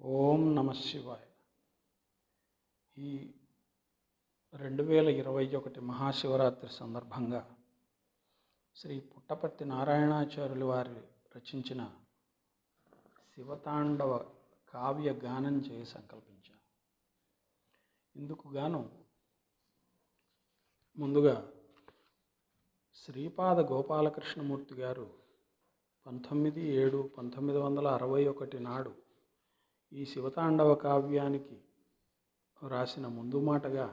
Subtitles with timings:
[0.00, 1.22] ఓం నమ శివాయ.
[2.96, 3.10] ఈ
[4.52, 7.40] రెండు వేల ఇరవై ఒకటి మహాశివరాత్రి సందర్భంగా
[8.76, 10.96] శ్రీ పుట్టపర్తి నారాయణాచార్యులు వారి
[11.36, 11.82] రచించిన
[13.28, 14.12] శివతాండవ
[14.74, 16.62] కావ్య గానం చేయ సంకల్పించాను
[18.14, 18.82] ఇందుకు గాను
[20.98, 21.36] ముందుగా
[22.96, 25.06] శ్రీపాద గోపాలకృష్ణమూర్తి గారు
[26.06, 28.92] పంతొమ్మిది ఏడు పంతొమ్మిది వందల అరవై ఒకటి నాడు
[29.94, 31.56] ఈ శివతాండవ కావ్యానికి
[32.62, 33.84] రాసిన ముందు మాటగా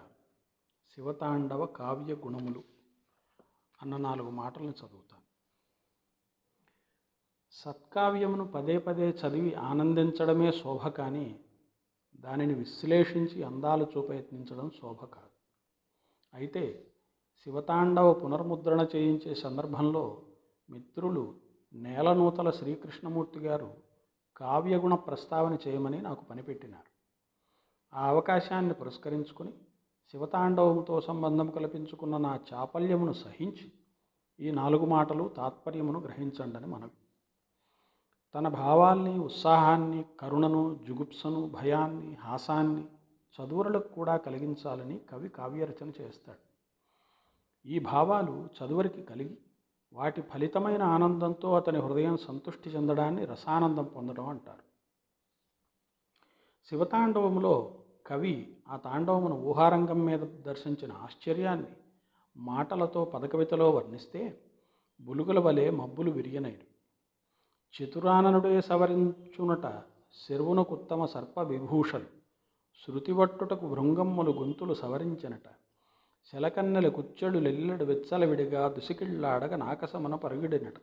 [0.94, 2.64] శివతాండవ కావ్య గుణములు
[3.82, 5.28] అన్న నాలుగు మాటలను చదువుతాను.
[7.52, 11.40] సత్కావ్యమును పదే పదే చదివి ఆనందించడమే శోభ కానీ
[12.16, 15.32] దానిని విశ్లేషించి అందాలు చూపయత్నించడం శోభ కాదు.
[16.34, 16.90] అయితే
[17.44, 20.04] శివతాండవ పునర్ముద్రణ చేయించే సందర్భంలో
[20.70, 21.40] మిత్రులు
[21.74, 23.72] నేలనూతల శ్రీకృష్ణమూర్తి గారు
[24.42, 26.90] కావ్యగుణ ప్రస్తావన చేయమని నాకు పనిపెట్టినారు.
[27.96, 29.54] ఆ అవకాశాన్ని పురస్కరించుకుని
[30.12, 33.72] శివతాండవముతో సంబంధం కల్పించుకున్న నా చాపల్యమును సహించి
[34.40, 36.98] ఈ నాలుగు మాటలు తాత్పర్యమును గ్రహించండని మనవి.
[38.36, 42.86] తన భావాల్ని ఉత్సాహాన్ని కరుణను జుగుప్సను భయాన్ని హాసాన్ని
[43.36, 46.44] చదువురులకు కూడా కలిగించాలని కవి కావ్యరచన చేస్తాడు.
[47.66, 49.38] ఈ భావాలు చదువరికి కలిగి
[49.94, 54.64] వాటి ఫలితమైన ఆనందంతో అతని హృదయం సంతృష్టి చెందడాన్ని రసానందం పొందడం అంటారు.
[56.70, 57.54] శివతాండవములో
[58.08, 61.72] కవి ఆ తాండవమును ఊహారంగం మీద దర్శించిన ఆశ్చర్యాన్ని
[62.36, 64.22] మాటలతో పదకవితలో వర్ణిస్తే
[65.00, 66.68] బులుగుల వలె మబ్బులు విరియనైరు
[67.74, 69.68] చతురాననుడే సవరించునట
[70.28, 72.10] శరువునకుత్తమ సర్ప విభూషలు
[72.84, 75.48] శృతివట్టుటకు భృంగమ్మలు గొంతులు సవరించినట.
[76.26, 77.40] శలకన్నెల కుచ్చెడు
[77.84, 80.74] వెచ్చలవిడిగా దుసికిళ్ళాడగ నాకసమన పరుగిడినట.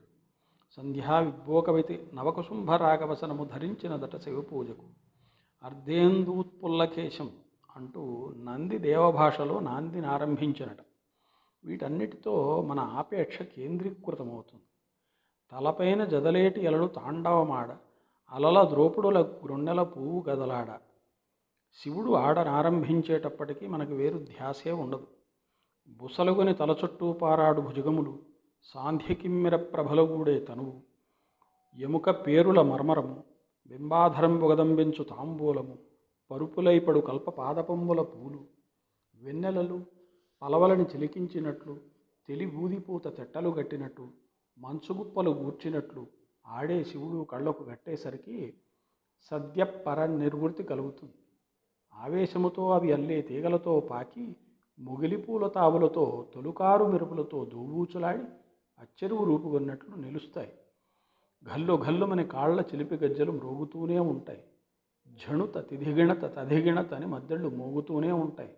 [0.77, 4.87] సంధ్యా విభోకవితి నవకుశుంభ రాగవసనము ధరించినదట శివపూజకు.
[5.65, 7.31] అర్ధేందూత్పుల్లకేశం
[7.77, 10.79] అంటూ నంది దేవభాషలో నాందిని ఆరంభించినట.
[11.65, 14.63] వీటన్నిటితో మన ఆపేక్ష కేంద్రీకృతమవుతుంది.
[15.53, 17.77] తలపైన జదలేటి ఎలలు తాండవమాడ
[18.33, 20.79] అలల ద్రోపుడుల గ్రొన్నెల పువ్వు గదలాడ.
[21.75, 25.07] శివుడు ఆడనారంభించేటప్పటికీ మనకు వేరు ధ్యాసే ఉండదు.
[25.89, 28.19] బుసలుగొని తల చుట్టూ పారాడు భుజగములు
[28.65, 30.81] సాంధ్యకిమ్మిర ప్రభలగూడే తనువు.
[31.79, 33.25] ఎముక పేరుల మర్మరము
[33.71, 35.79] బింబాధరం బొగదంబెంచు తాంబూలము
[36.31, 38.41] పరుపులైపడు కల్ప పాదపంబుల పూలు.
[39.15, 39.79] వెన్నెలలు
[40.43, 41.81] పలవలని చిలికించినట్లు
[42.29, 44.09] తెలిబూదిపూత తెట్టలు గట్టినట్టు
[44.59, 46.07] మంచుగుప్పలు గూర్చినట్లు
[46.47, 48.55] ఆడే శివుడు కళ్ళకు గట్టేసరికి
[49.31, 51.19] సద్యపర నిర్వృతి కలుగుతుంది.
[51.95, 54.37] ఆవేశముతో అవి అల్లే తీగలతో పాకి
[54.79, 58.23] మొగిలిపూల తావులతో తొలుకారు మెరుపులతో దూబూచులాడి
[58.79, 60.53] అచ్చెరువు రూపుగొన్నట్లు నిలుస్తాయి.
[61.53, 64.45] గల్లు గల్లుమని కాళ్ళ చిలిపి గజ్జలు మ్రోగుతూనే ఉంటాయి.
[65.09, 68.57] జణుత తిధిగిణత తధిగిణత అని మద్దళ్ళు మోగుతూనే ఉంటాయి.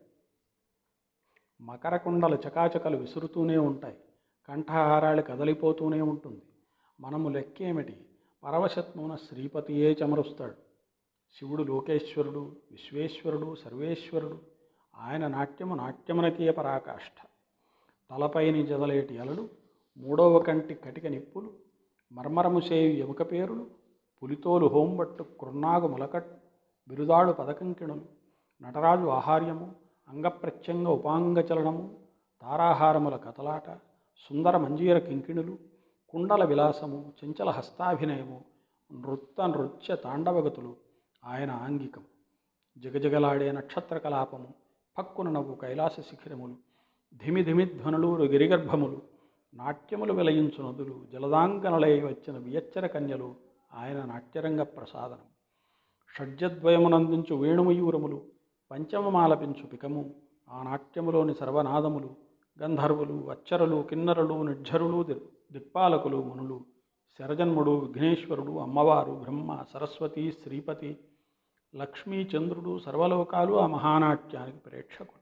[1.60, 3.96] మకరకుండల చకాచకలు విసురుతూనే ఉంటాయి.
[4.48, 6.42] కంఠహారాలు కదలిపోతూనే ఉంటుంది.
[7.00, 8.04] మనము లెక్కేమిటి?
[8.44, 10.54] పరవశత్మున శ్రీపతియే చమరుస్తాడు.
[11.38, 14.49] శివుడు లోకేశ్వరుడు విశ్వేశ్వరుడు సర్వేశ్వరుడు
[14.94, 17.16] ఆయన నాట్యము నాట్యమునకే పరాకాష్ఠ
[18.10, 19.44] తలపైని జదలేటి అలలు
[19.98, 21.50] మూడవ కంటి కటిక నిప్పులు
[22.12, 23.64] మర్మరము సేయు ఎముక పేరులు
[24.22, 26.32] పులితోలు హోంబట్టు కృన్నాగు ములకట్
[26.90, 28.04] బిరుదాడు పదకంకిణులు
[28.60, 29.66] నటరాజు ఆహార్యము
[30.08, 31.84] అంగప్రత్యంగ ఉపాంగచలనము
[32.42, 33.68] తారాహారముల కథలాట
[34.24, 35.54] సుందర మంజీర కింకిణులు
[36.14, 38.38] కుండల విలాసము చంచల హస్తాభినయము
[38.90, 40.72] నృత్త నృత్య తాండవగతులు
[41.22, 42.04] ఆయన ఆంగికం
[42.76, 44.50] జగజగలాడే నక్షత్ర కలాపము
[44.96, 46.56] పక్కున నవ్వు కైలాస శిఖిరములు
[47.12, 48.98] ధిమి ధిమి ధ్వనులు గిరిగర్భములు
[49.54, 53.28] నాట్యములు వెలయించు నదులు జలదాంగనలై వచ్చిన వియచ్చర కన్యలు
[53.72, 55.26] ఆయన నాట్యరంగ ప్రసాదనం.
[56.14, 58.18] షడ్జద్వయమునందించు వేణుమయూరములు
[58.70, 60.02] పంచమమాలపించు పికము
[60.50, 62.10] ఆ నాట్యములోని సర్వనాదములు
[62.58, 65.00] గంధర్వులు అచ్చరులు కిన్నరులు నిర్జరులు
[65.52, 66.58] దిక్పాలకులు మునులు
[67.20, 70.90] శరజన్ముడు విఘ్నేశ్వరుడు అమ్మవారు బ్రహ్మ సరస్వతి శ్రీపతి
[71.74, 75.20] లక్ష్మీ చంద్రుడు సర్వలోకాలు ఆ మహానాట్యానికి ప్రేక్షకులు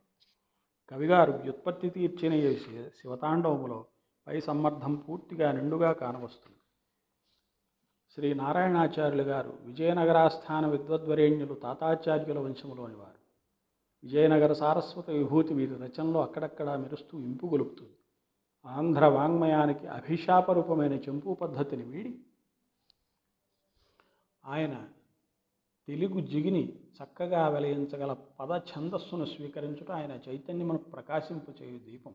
[0.91, 3.85] కవిగారు వ్యుత్పత్తి తీర్చిన ఈ శి- శివతాండవములో
[4.27, 6.55] పై సమ్మర్థం పూర్తిగా నిండుగా కానవస్తుంది
[8.11, 13.19] శ్రీ నారాయణాచార్యులు గారు విజయనగరాస్థాన విద్వద్వరేణ్యులు తాతాచార్యుల వంశములోని వారు.
[14.05, 17.93] విజయనగర సారస్వత విభూతి వీరి రచనలో అక్కడక్కడా మెరుస్తూ ఇంపు గొలుపుతుంది.
[18.67, 22.19] ఆంధ్ర వాంగ్మయానికి అభిశాపరూపమైన చెంపు పద్ధతిని వీడి
[24.45, 24.89] ఆయన
[25.89, 32.15] తెలుగు జిగిని చక్కగా వెలయించగల పద ఛందస్సును స్వీకరించుట ఆయన చైతన్యమును ప్రకాశింపచేయు దీపం.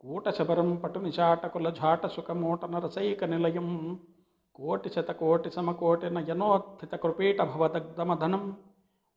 [0.00, 3.68] కూటశబరం పటు నిచాటకుల ఝాట సుఖమూట నరసైక నిలయం
[4.54, 8.56] కోటి శతకోటి యనోత్థిత నయనోత్థిత కృపీట భవదగ్ధమధనం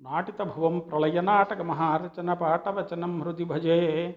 [0.01, 4.15] నాటిత భువం ప్రళయనాటక మహారచన పాటవచనం హృది భజే.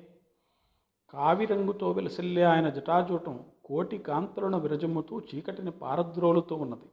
[1.10, 6.88] కావిరంగుతో వెలసిల్లే ఆయన జటాజూటం కోటి కాంతులను విరజమ్ముతూ చీకటిని పారద్రోలుతూ ఉన్నది.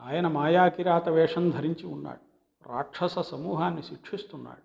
[0.00, 2.20] ఆయన మాయాకిరాత వేషం ధరించి ఉన్నాడు.
[2.68, 4.62] రాక్షస సమూహాన్ని శిక్షిస్తున్నాడు.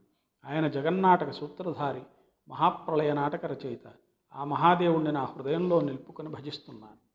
[0.48, 2.02] ఆయన జగన్నాటక సూత్రధారి
[2.50, 3.88] మహాప్రళయ నాటక రచయిత.
[4.36, 7.07] ఆ మహాదేవుణ్ణి నా హృదయంలో నిలుపుకొని భజిస్తున్నాను.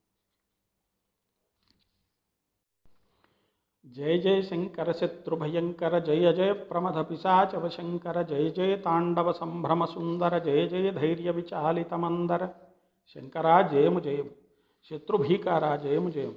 [3.87, 10.69] జయ జయ శంకర శత్రుభయంకర జయ జయ ప్రమథ పిశాచవ శంకర జయ జయ తాండవ సంభ్రమ సుందర జయ
[10.69, 12.47] జయ ధైర్య విచాలితమందర
[13.15, 14.31] శంకరా జయము జయము
[14.91, 16.33] శత్రుభీకారా జయము జయము.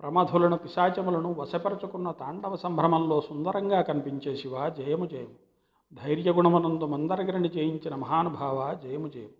[0.00, 5.34] ప్రమధులను పిశాచములను వశపరచుకున్న తాండవ సంభ్రమంలో సుందరంగా కనిపించే శివ జయము జయము.
[6.04, 9.36] ధైర్యగుణమునందు మందరగిరిని జయించిన మహానుభావ జయము జయము.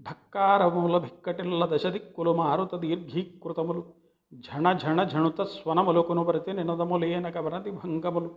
[0.00, 3.97] ఢక్కారముల భిక్కటిల్ల దశదిక్కులు మారుత దీర్ఘీకృతములు.
[4.34, 8.30] ఝణ ఝణ ఝణుత స్వనములు కొనుబరతి నినదములేన కవనతి భంగములు.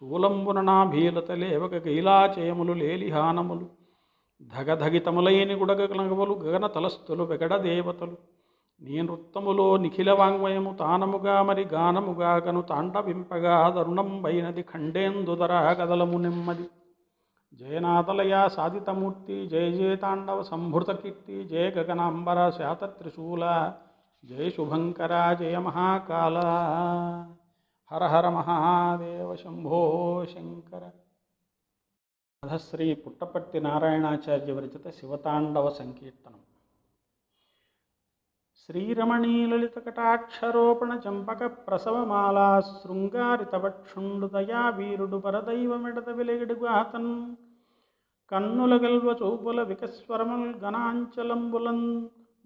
[0.00, 3.66] శూలంబున నా భీలత లేవక గైలాచయములు లేలిహానములు.
[4.42, 8.16] ధగధగితములైని గుడగలగములు గగన తలస్థులు వెగడ దేవతలు.
[8.80, 16.68] నీ నృత్తములో నిఖిల వాంగ్మయము తానముగా మరి గానముగా గను తాండవింపగా దరుణం వైనది ఖండేందుదరా కదలము నెమ్మది.
[17.54, 23.72] జయనాథలయ సాధితమూర్తి జయ జయ తాండవ సంభృత కీర్తి జయ గగనాంబర శాత త్రిశూల
[24.24, 26.38] జయ శుభంకర జయ మహాకాల
[27.90, 29.80] హర హర మహాదేవ శంభో
[30.32, 30.82] శంకర.
[32.56, 36.40] శ్రీ పుట్టపర్తి నారాయణాచార్య విరచిత శివతాండవ సంకీర్తనం.
[38.62, 47.12] శ్రీరమణీలలిత కటాక్షరోపణ చంపక ప్రసవమాలా శృంగారితవక్షుండు దయా వీరుడు పరదైవమిడత విలగిడుగాతన్
[48.30, 51.86] కన్నుల గల్వ చూపుల వికస్వరముల్ గణాంచలంబులన్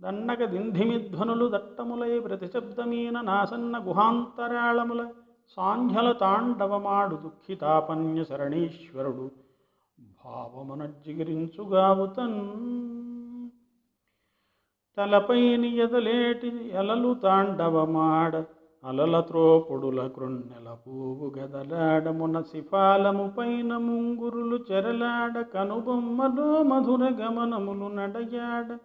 [0.04, 5.08] దండక దింధిమిధ్వనులు దట్టములై ప్రతిశబ్దమీన నాసన్న గుహాంతరాళముల
[5.56, 9.30] సాంధ్యల తాండవమాడు దుఃఖితాపన్య శరణీశ్వరుడు.
[10.24, 12.40] భావమునజ్జిగిరించుగావుతన్.
[14.98, 18.44] తలపైని ఎదలేటి ఎలలు తాండవమాడ
[18.84, 28.78] అలల త్రోపుడుల కృన్నెల పూవు గదలాడమున సిఫాలము పైన ముంగురులు చెరలాడ కనుబొమ్మలో మధుర గమనములు నడయాడ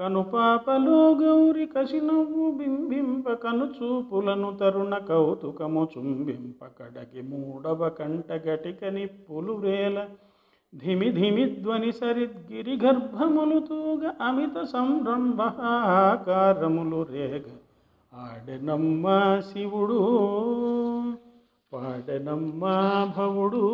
[0.00, 10.06] కనుపాపలో గౌరి కసినవ్వు బింబింప కనుచూపులను తరుణ కౌతుకము చుంబింప కడకి మూడవ కంట గటిక నిప్పులు రేల
[10.74, 17.44] ధిమి ధిమి ధ్వని సరిద్గిరి గర్భములు తూగ అమిత సంరంభాకారములు రేగ.
[18.14, 20.00] ఆడెనమ్మ శివుడు
[21.72, 23.66] పాడెనమ్మా భవుడు.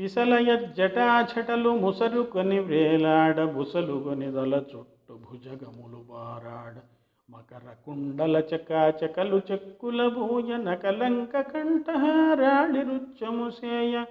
[0.00, 6.76] కిసలయ జటాఛటలు ముసరుకొని వ్రేలాడ బుసలుగొని దొల చుట్టు భుజగములు బారాడ.
[7.28, 14.04] మకర కుండల చకాచకలు చెక్కుల భూయన కలంక కంఠహారాడి రుచ్చము సేయ.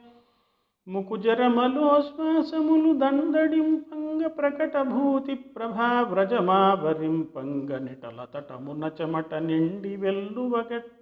[0.88, 11.01] ముకుజరమలో శ్వాసములు దండడింపంగ ప్రకట భూతి ప్రభా వ్రజమావరింపంగ నిటల తటమున చెమట నిండి వెల్లువగట్ట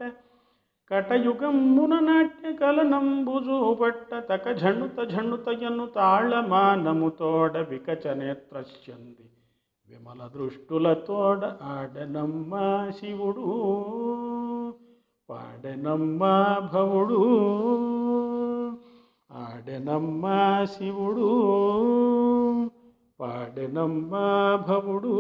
[0.92, 9.26] కటయుగమ్మున నాట్య కలనంబు చూపట్ట తక ఝణుత ఝణుతయను తాళమానము తోడ వికచ నేత్రశ్యంది
[9.90, 12.66] విమల దృష్టులతోడ ఆడనమ్మా
[13.00, 13.48] శివుడు
[15.30, 16.34] పాడెనమ్మా
[16.74, 17.22] భవుడు
[19.32, 21.30] ఆడెనమ్మా శివుడు
[23.20, 24.26] పాడెనమ్మా
[24.68, 25.16] భవుడు.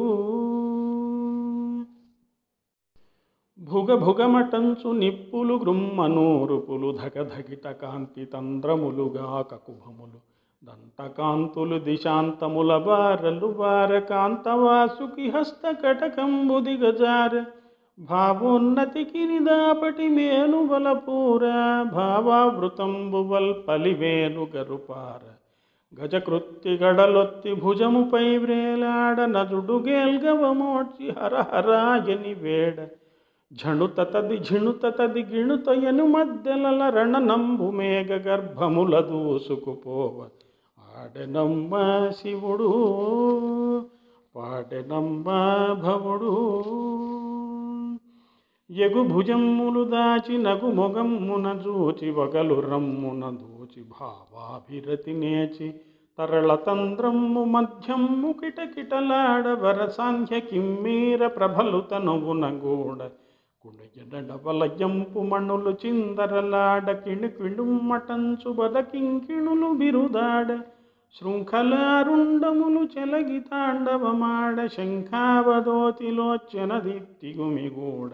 [3.60, 10.20] భుగభుగమటంచు నిప్పులు గృమ్మనూరుపులు ధగధగిట కాంతి తంద్రములుగా కకుభములు.
[10.64, 17.46] దంతకాంతులు దిశాంతముల బారలు బార కాంతవాసుకి హస్త కటకంబు దిగజార.
[18.00, 21.42] భావోన్నతికి నిదాపటి మేను బలపూర.
[21.94, 25.26] భావావృతంబు వల్పలివేను గరుపార.
[26.02, 32.88] గజకృత్తి గడలొత్తి భుజముపై వ్రేలాడ నజుడు గేల్గవమోడ్చి హరహరాయని వేడ.
[33.54, 40.28] ఝణుతతది ఝిణుతతది గిణుతయను మధ్యలల రణనంబు మేఘ గర్భముల దూసుకుపోవ
[40.80, 41.72] ఆడెనమ్మ
[42.10, 42.70] శివుడు
[44.36, 45.28] పాడెనమ్మ
[45.84, 46.34] భవుడు.
[48.70, 55.74] ఎగు భుజమ్ములు దాచి నగు మొగమ్మున జూచి వగలు రమ్మున దూచి భావాభిరతి నేచి
[56.18, 60.40] తరళ తంద్రమ్ము మధ్యమ్ము కిటకిటలాడ వర సాంఖ్య
[63.68, 70.50] కిమ్మీర ప్రభలు తనువున గూడ కుణయడవలయంపు మణులు చిందరలాడ కిణి కిణుమ్మటంచు బదకింకిణులు బిరుదాడ
[71.16, 78.12] శృంఖలారుండములు చెలగి తాండవమాడ శంఖావదోతిలోచన దీప్తి గుమిగూడ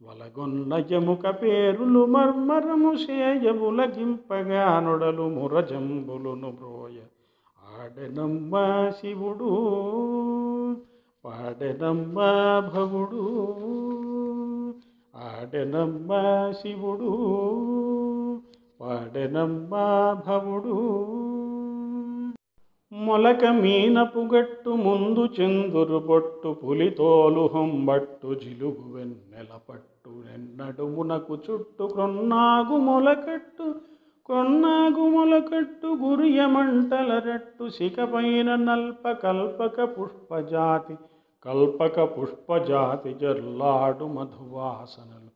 [0.00, 6.98] వలగొన్న యముక పేరులు మర్మరము సేయములగింపగా నొడలు మురజంబులును బ్రోయ
[7.74, 8.52] ఆడనమ్మ
[8.98, 9.52] శివుడు.
[11.24, 12.28] పాడెనమ్మా
[12.68, 13.24] భవుడు
[15.14, 16.20] ఆడెనమ్మా
[16.52, 17.10] శివుడు
[18.80, 19.84] పాడెనమ్మా
[20.26, 20.76] భవుడు.
[22.92, 33.66] మొలక మీనపుగట్టు ముందు చెందురు బొట్టు పులితోలు హొంబట్టు జిలుగు వెన్నెల పట్టు ఎన్నడుమునకు చుట్టు క్రొన్నాగు మొలకట్టు
[34.28, 40.94] కొన్నాగు మొలకట్టు గురియమంటల రట్టు శిఖపైన నల్ప కల్పక పుష్పజాతి
[41.44, 45.32] కల్పక పుష్పజాతి జర్లాడు మధువాసనలు.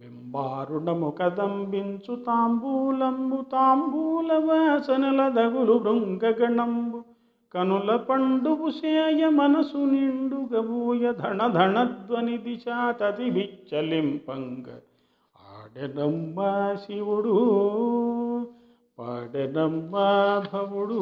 [0.00, 7.02] బింబారుణము కదంబించు తాంబూలంబు తాంబూల వాసనల దగులు భృంగగణంబు.
[7.54, 14.70] కనుల పండువు శేయ మనసు నిండుగబూయ ధణ ధణధ్వని దిశా తది విచ్చలింపంగ
[15.38, 17.36] ఆడెనమ్మ శివుడు
[18.98, 19.96] పాడెనమ్మ
[20.52, 21.00] భవుడు.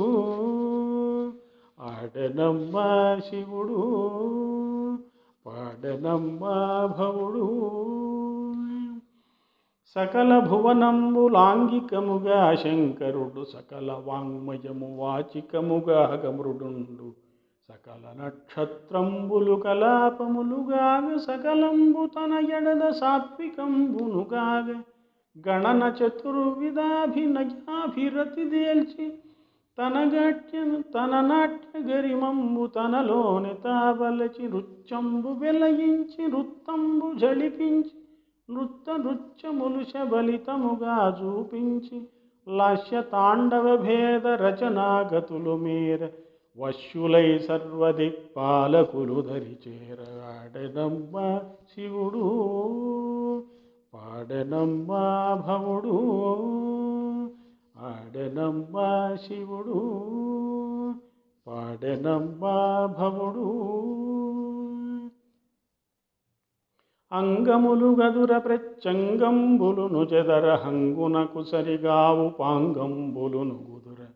[1.81, 3.81] ఆడనమ్మా శివుడు
[5.47, 7.47] పాడనమ్మా భవుడు.
[9.95, 17.13] సకల భువనంబు లాంగికముగా శంకరుడు సకల వాంగ్మయము వాచికముగా గమృడుండు
[17.69, 24.75] సకల నక్షత్రంబులు కలాపములుగాగ సకలంబు తన ఎడద సాత్వికంబునుగాగ.
[25.49, 29.13] గణన చతుర్విధాభినయాభిరతి దేల్చి
[29.79, 37.97] తన గట్యను తన నాట్య గరిమంబు తనలోని తావలచి నృత్యంబు వెలయించి నృత్తంబు జళిపించి
[38.49, 41.99] నృత్త నృత్యములు శబలితముగా చూపించి
[42.47, 46.01] లాస్య తాండవ భేద రచనాగతులు మేర
[46.59, 51.15] వశ్యులై సర్వదిక్పాలకులు ధరిచేర ఆడెనమ్మ
[51.71, 52.27] శివుడు
[53.95, 54.91] పాడెనమ్మ
[55.43, 55.97] భవుడు
[57.83, 59.81] పాడనమ్మా శివుడు
[61.47, 63.49] పాడనమ్మా భవుడు.
[67.13, 74.07] అంగములు గదుర ప్రత్యంగంబులును చెదర హంగునకు సరిగావు పాంగంబులును గుదుర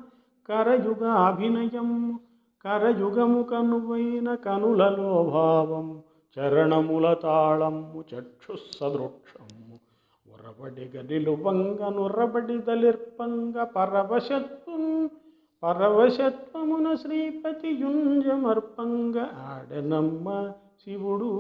[0.49, 2.21] కరయుగాభినయం
[2.65, 6.03] కరయుగము కనువైన కనులలో భావం
[6.37, 9.79] చరణముల తాళము చక్షుస్సదృక్షము.
[10.33, 15.11] ఉరబడి గదిలు వంగనురబడి దలిర్పంగ పరవశత్వం
[15.63, 20.53] పరవశత్వమున శ్రీపతి యుంజమర్పంగ ఆడెనమ్మ
[20.85, 21.31] శివుడు.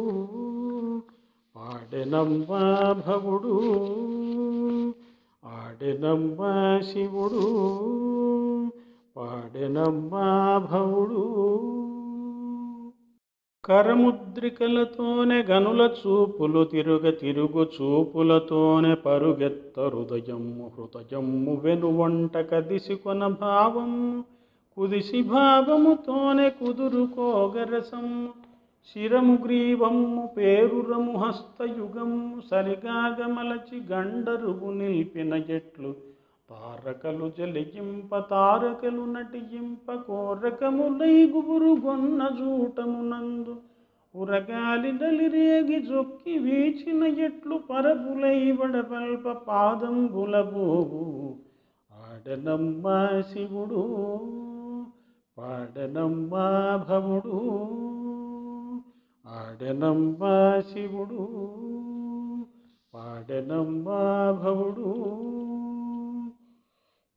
[1.57, 2.51] పాడెనమ్మ
[3.07, 3.55] భవుడు
[5.45, 6.41] ఆడెనమ్మ
[6.81, 7.45] శివుడు
[9.17, 10.13] పాడెనమ్మ
[10.73, 11.25] భవుడు.
[13.65, 24.25] కరముద్రికలతోనే గనుల చూపులు తిరుగ తిరుగు చూపులతోనే పరుగెత్త హృదయము హృదయము వెనువంట కదిసి కొన భావము
[24.77, 28.29] కుదిసి భావముతోనే కుదురుకోగరసము
[28.89, 35.91] శిరము గ్రీవము పేరురము హస్తయుగము సరిగాగమలచి గండరుగు నిలిపిన ఎట్లు
[36.51, 43.55] తారకలు జలిగింప తారకలు నటియింప కోరకములై గుబురు గొన్న జూటమునందు
[44.15, 51.05] ఉరగాలి నలిరేగి జొక్కి వీచిన ఎట్లు పరపులై వడపల్ప పాదంబులబోవు
[51.93, 52.87] ఆడనమ్మ
[53.31, 53.85] శివుడు
[55.37, 56.33] పాడనమ్మ
[56.89, 57.39] భవుడు.
[59.31, 60.19] ఆడనమ్మ
[60.61, 61.29] శివుడు
[62.95, 63.85] పాడనమ్మ
[64.45, 64.95] భవుడు.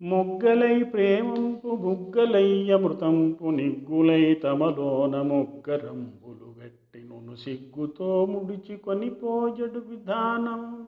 [0.02, 10.88] మొగ్గలై ప్రేమంపు బుగ్గలై అమృతంపు నిగ్గులై తమలోన మొగ్గరంబులు వెట్టినును సిగ్గుతో ముడిచి కొనిపోజడు విధానం.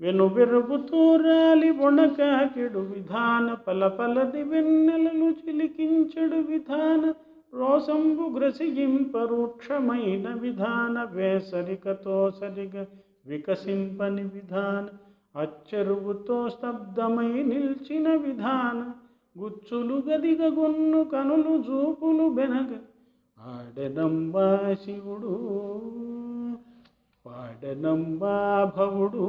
[0.00, 7.14] వెను వెరుగుతూ రాలి వణకాకెడు విధాన పలపలది వెన్నెలలు చిలికించడు విధాన.
[7.58, 12.84] రోసంబు గ్రసింపరుక్షమైన విధాన వేసరికతో సరిగ
[13.26, 14.88] వికసింపని విధాన
[15.36, 18.92] అచ్చరువుతో స్తబ్దమై నిల్చిన విధాన
[19.38, 22.72] గుచ్చులు గదిగగున్ను కనులు చూపులు బెనగ
[23.38, 25.34] ఆడనంబా శివుడు
[27.26, 28.36] పాడనంబా
[28.76, 29.26] భవుడు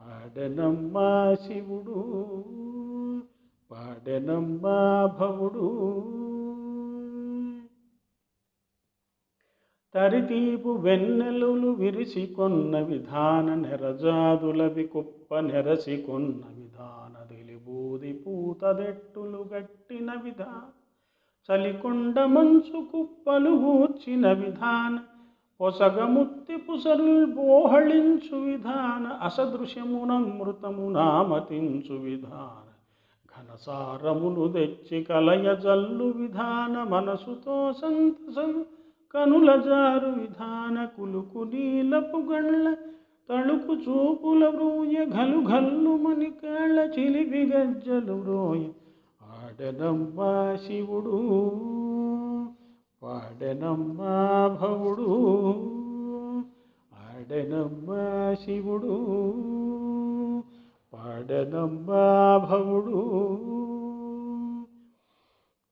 [0.00, 2.00] ఆడనంబా శివుడు
[3.70, 4.78] పాడనంబా
[5.20, 5.68] భవుడు.
[9.94, 20.66] తరితీపు వెన్నెలులు విరిసికొన్న విధాన నెరజాదులవి కుప్ప నెరసి కొన్న విధాన దిలిబూది పూతదెట్టులు గట్టిన విధాన
[21.48, 24.94] చలికొండ మంచు కుప్పలు ఊర్చిన విధాన
[25.60, 32.66] పొసగముత్తి పుసరుల్ బోహళించు విధాన అసదృశ్యమునమృతము నామతించు విధాన.
[33.28, 38.62] ఘనసారములు తెచ్చి కలయ జల్లు విధాన మనసుతో సంతసము
[39.14, 42.64] కనుల జారు విధాన కులుకు నీలపు గళ్ళ
[43.28, 48.62] తళుకు చూపుల బ్రూయ ఘలు ఘల్లు మణికాళ్ళ చిలిపి గజ్జలు బ్రోయ
[49.20, 50.32] ఆడనమ్మా
[50.64, 51.18] శివుడు
[53.02, 54.14] పాడనమ్మా
[54.60, 55.10] భవుడు
[57.02, 58.02] ఆడనమ్మా
[58.42, 58.96] శివుడు
[60.92, 62.04] పాడనమ్మా
[62.48, 63.00] భవుడు.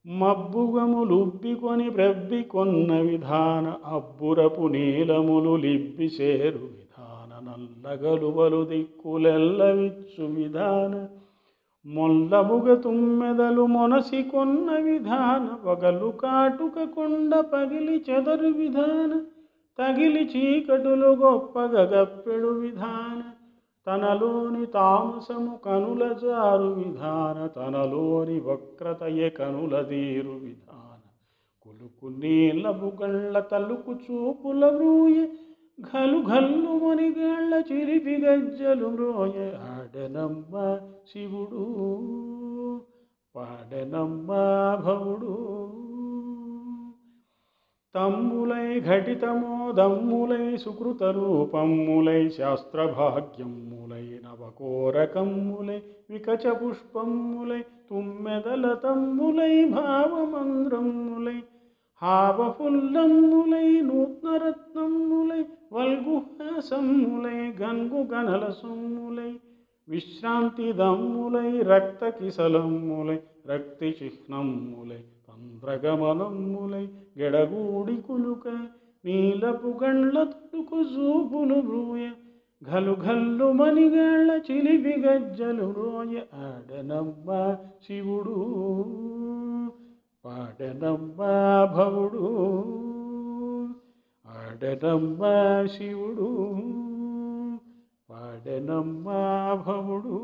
[0.06, 11.08] మబ్బుగములుబ్బికొని బ్రబ్బి కొన్న విధాన అబ్బురపు నీలములు లిబ్బి చేరు విధాన నల్లగలువలు దిక్కులెల్లవిచ్చు విధాన.
[11.86, 19.20] మొల్లముగ తుమ్మెదలు మొనసి కొన్న విధాన పగలు కాటుక కొండ పగిలి చెదరు విధాన
[19.78, 23.22] తగిలి చీకటులు గొప్పగ గప్పెడు విధాన.
[23.86, 31.08] తనలోని తామసము కనుల జారు విధాన తనలోని వక్రతయే కనుల దీరు విధాన.
[31.62, 35.26] కులుకు నీళ్ళ బుగళ్ళ తలుకు చూపుల బ్రూయ
[35.80, 39.52] ఘలు ఘల్లు మణిగాళ్ళ చిరిపి గజ్జలు మ్రోయ.
[39.54, 40.78] ఆడనమ్మ
[41.12, 41.66] శివుడు
[43.36, 44.28] పాడనమ్మ
[44.84, 45.56] భవుడు.
[47.96, 55.78] తమ్ములై ఘటితమోదమ్ములై సుకృత రూపమ్ములై శాస్త్రభాగ్యమ్ములై నవకోరకమ్ములై
[56.10, 61.38] వికచ పుష్పమ్ములై తుమ్మెదల తమ్ములై భావమంద్రమ్ములై
[62.02, 69.30] హావఫుల్లమ్ములై నూత్నరత్నమ్ములై వల్గుహాసమ్ములై గన్గు గనల సొమ్ములై
[69.88, 75.02] విశ్రాంతి దమ్ములై రక్త కిసలమ్ములై రక్తి చిహ్నమ్ములై
[75.38, 76.86] మంద్రగమనములై
[77.18, 78.48] గెడగూడి కులుక
[79.04, 82.06] నీలపు గండ్ల తులుకు చూపులు బ్రూయ
[82.62, 86.14] ఘలు ఘల్లు మణిగాళ్ళ చిలిపి గజ్జలు రోయ.
[86.34, 87.28] ఆడనమ్మ
[87.84, 88.38] శివుడు
[90.24, 91.20] పాడనమ్మ
[91.76, 92.26] భవుడు
[94.26, 95.22] ఆడనమ్మ
[95.66, 96.30] శివుడు
[98.10, 99.06] పాడనమ్మ
[99.66, 100.16] భవుడు.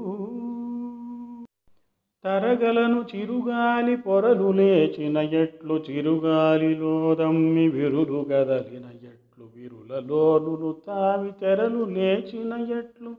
[2.25, 13.13] తరగలను చిరుగాలి పొరలు లేచిన ఎట్లు చిరుగాలిలో దమ్మి విరులు గదలిన ఎట్లు విరులలోనులు తావి తెరలు లేచిన ఎట్లు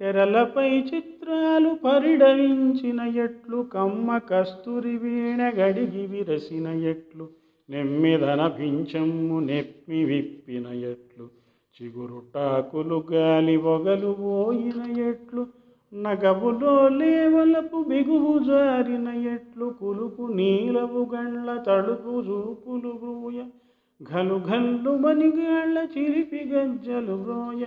[0.00, 7.26] తెరలపై చిత్రాలు పరిడవించిన ఎట్లు కమ్మ కస్తూరి వీణ గడిగి విరసిన ఎట్లు
[7.68, 11.26] నెమ్మిదన పింఛమ్ము నెప్పి విప్పిన ఎట్లు
[11.76, 15.44] చిగురుటాకులు గాలి ఒగలు పోయిన ఎట్లు
[15.94, 23.38] నగవులో లేవలపు బిగువు జారిన ఎట్లు కులుపు నీలవు గండ్ల తడుపు చూపులు బ్రూయ
[24.00, 27.62] ఘలు ఘల్లు మనిగాళ్ళ చిలిపి గజ్జలు బ్రోయ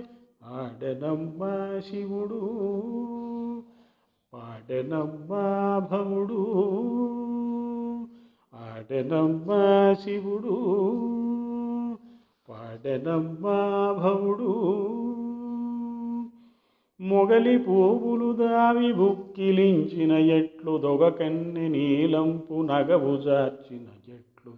[0.55, 1.53] ఆడనమ్మా
[1.89, 2.41] శివుడు
[4.33, 5.43] పాడనమ్మా
[5.91, 6.41] భవుడు
[8.53, 9.61] ఆడనమ్మా
[10.03, 10.57] శివుడు
[12.49, 13.57] పాడనమ్మా
[14.03, 14.51] భవుడు.
[17.01, 24.53] మొగలి పువ్వులు దావి బుక్కిలించిన ఎట్లు దొగకన్నె నీలంపు నగవు జార్చిన ఎట్లు.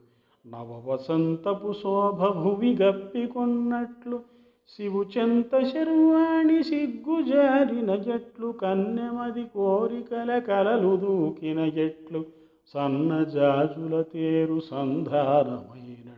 [0.47, 4.19] నవ వసంతపు శోభ భువి గప్పికొన్నట్లు
[4.77, 8.51] శివుచెంత శర్వాణి సిగ్గు జారిన ఎట్లు.
[8.51, 12.25] కన్నెమది కోరికల కలలు దూకిన ఎట్లు.
[12.73, 16.08] సన్నజాజుల తేరు సంధారమైన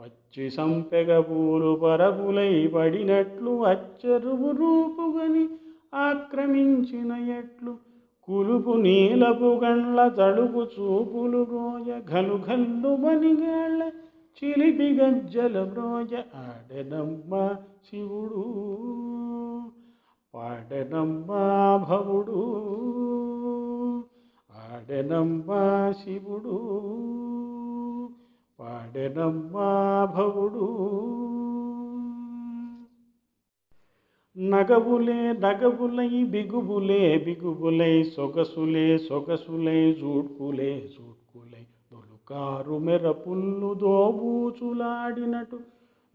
[0.00, 5.48] వచ్చి సంపెగ పూలు పరపులై పడినట్లు అచ్చరువు రూపుగని
[5.94, 7.76] ఆక్రమించిన ఎట్లు
[8.22, 13.90] కులుపు నీలపు గండ్ల తడుపు చూపులు రోజ ఘలు ఘల్లు మనిగాళ్ళ
[14.44, 17.56] చిలిపి గజ్జల రోజ ఆడెనమ్మ
[17.90, 18.44] శివుడు.
[20.34, 21.26] పాడెనమ్మ
[21.88, 22.42] భవుడు.
[24.52, 25.46] ఆడెనమ్మ
[26.04, 26.60] శివుడు.
[28.60, 29.68] పాడెనమ్మా
[30.14, 30.66] భవుడు.
[34.36, 45.58] నగవులే నగవులై బిగుబులే బిగుబులై సొగసులే సొగసులై జూడ్కులే జూడ్కులై దొలుకారు మెరపుల్లు దోబూచులాడినటు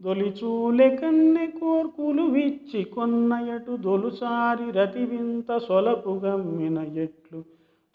[0.00, 7.40] దొలిచూలె కన్నె కోర్కులు విచ్చి కొన్నయటు దొలుసారి రతి వింత సొలపు గమ్మిన ఎట్లు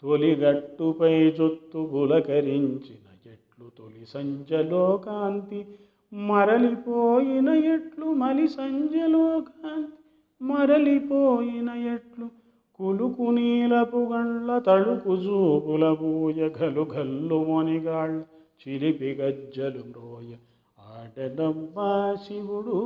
[0.02, 3.11] తొలిగట్టుపై జొత్తు గులకరించిన
[3.62, 5.58] ఎట్లు తొలి సంజలో కాంతి
[6.12, 9.92] మరలిపోయిన ఎట్లు మలి సంజలో కాంతి
[10.40, 12.26] మరలిపోయిన ఎట్లు
[12.78, 18.18] కులుకు నీలపు గండ్ల తళుకు జూపుల బూయ గలు గల్లు మొనిగాళ్ళ
[18.60, 20.32] చిలిపి గజ్జలు మ్రోయ
[20.78, 21.90] ఆడనమ్మా
[22.24, 22.80] శివుడు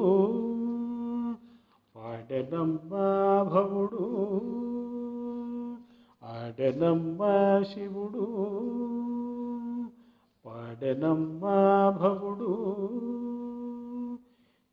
[1.95, 3.07] పాడనమ్మా
[3.53, 4.05] భవుడు
[6.23, 7.35] ఆడనమ్మా
[7.71, 8.27] శివుడు.
[10.47, 11.57] పాడనమ్మా
[12.01, 12.51] భవుడు.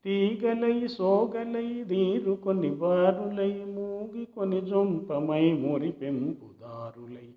[0.05, 7.27] తీగలై సోగలై దీరు కొని వారులై మూగి కొని జొంపమై మురి పెంపుదారులై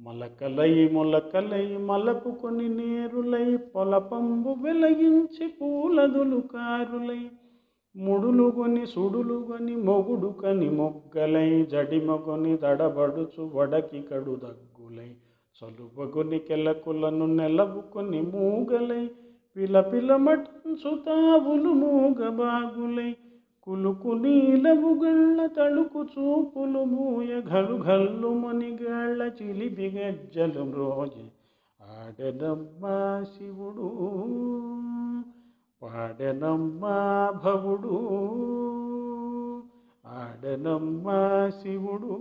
[0.00, 7.30] మలకలై మొలకలై మలపు కొని నేరులై పొలపంబు వెలగించి పూలదులు కారులై.
[7.96, 14.67] ముడులు కొని సుడులు కొని మొగుడు కని మొగ్గలై జడిమగొని దడబడుచు వడకి కడు దగ్గులై
[15.62, 19.04] సలుపగుని కెలకులను నెలవుకొని మూగలై
[19.56, 23.10] పిలపిలమటంచు తావులు మూగబాగులై
[23.66, 31.24] కులుకు నీలవుగళ్ళ తళుకు చూపులు మూయ ఘలు ఘల్లు మనిగాళ్ళ చిలిపి గజ్జలు రోజు
[31.80, 32.96] ఆడెనమ్మా
[33.32, 33.88] శివుడు
[35.82, 36.96] పాడెనమ్మా
[37.44, 37.98] భవుడు
[40.04, 41.18] ఆడెనమ్మా
[41.60, 42.14] శివుడు.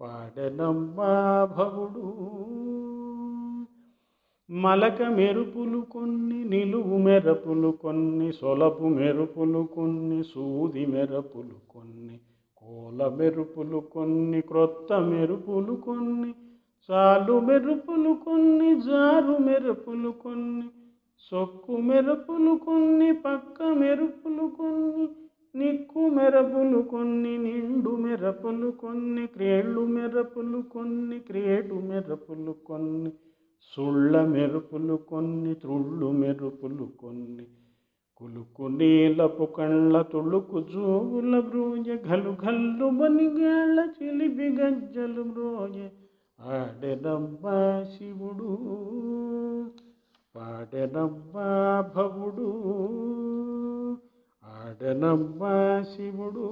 [0.00, 1.12] పాడెనమ్మా
[1.56, 2.08] భవుడు
[4.48, 12.16] మలక మెరుపులు కొన్ని నిలువు మెరపులు కొన్ని సొలపు మెరుపులు కొన్ని సూది మెరుపులు కొన్ని
[12.62, 16.30] కోల మెరుపులు కొన్ని క్రొత్త మెరుపులు కొన్ని
[16.88, 20.66] చాలు మెరుపులు కొన్ని జారు మెరుపులు కొన్ని
[21.32, 25.06] సొక్కు మెరుపులు కొన్ని పక్క మెరుపులు కొన్ని
[25.58, 33.10] నిక్కు మెరపులు కొన్ని నిండు మెరపులు కొన్ని క్రేళ్ళు మెరపులు కొన్ని క్రేడు మెరపులు కొన్ని
[33.72, 37.46] సుళ్ళ మెరుపులు కొన్ని త్రుళ్ళు మెరుపులు కొన్ని
[38.20, 45.78] కులుకు నీలపు కళ్ళ తుಳುకు జూవుల బ్రోయ ఘలు ఘల్లు బనిగాళ్ళ చిలిపి గజ్జలు బ్రోయ
[46.38, 47.56] ఆడెనమ్మా
[47.92, 48.50] శివుడు
[50.34, 51.46] పాడెనమ్మా
[51.94, 52.48] భవుడు.
[54.48, 56.48] పాడనమ్మా శివుడు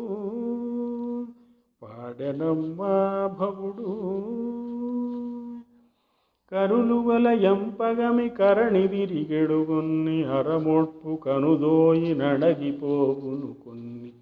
[1.82, 3.87] పాడనమ్మా భవుడు.
[6.52, 14.12] కరులు వలయంపగమి కరణి విరిగెడుగొన్ని అరమొట్పు కనుదోయి నడగిపోగును కొన్ని.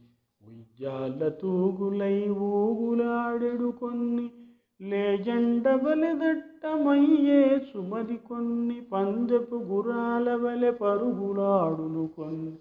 [0.46, 4.30] ఉయ్యాల తూగులై ఊగులాడెడు కొన్ని.
[4.80, 8.80] లేజండవలె దట్టమయ్యే సుమరి కొన్ని.
[8.92, 12.52] పందెపు గురాల వలె పరుగులాడును కొన్ని.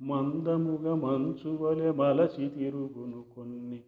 [0.00, 3.80] మందముగ మంచువలె మలసి తిరుగును కొన్ని.